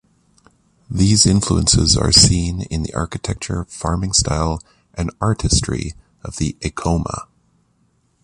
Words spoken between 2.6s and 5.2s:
in the architecture, farming style, and